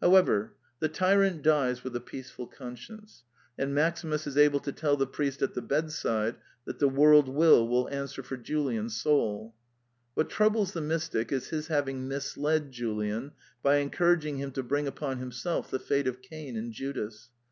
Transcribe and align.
However, 0.00 0.54
the 0.80 0.88
tyrant 0.88 1.40
dies 1.40 1.84
with 1.84 1.94
a 1.94 2.00
peaceful 2.00 2.48
con 2.48 2.76
science; 2.76 3.22
and 3.56 3.72
Maximus 3.72 4.26
is 4.26 4.36
able 4.36 4.58
to 4.58 4.72
tell 4.72 4.96
the 4.96 5.06
priest 5.06 5.40
at 5.40 5.54
the 5.54 5.62
bedside 5.62 6.34
that 6.64 6.80
the 6.80 6.88
world 6.88 7.28
will 7.28 7.68
will 7.68 7.88
answer 7.90 8.24
for 8.24 8.36
Julian's 8.36 9.00
soul. 9.00 9.54
What 10.14 10.30
troubles 10.30 10.72
the 10.72 10.80
mystic 10.80 11.30
is 11.30 11.50
his 11.50 11.68
having 11.68 12.08
misled 12.08 12.72
Julian 12.72 13.34
by 13.62 13.76
encouraging 13.76 14.38
him 14.38 14.50
to 14.50 14.64
bring 14.64 14.88
upon 14.88 15.18
himself 15.18 15.70
the 15.70 15.78
fate 15.78 16.08
of 16.08 16.22
Cain 16.22 16.56
and 16.56 16.72
Judas. 16.72 17.28